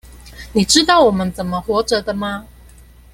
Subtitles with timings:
[0.53, 2.47] 你知道我們怎麼活著的嗎？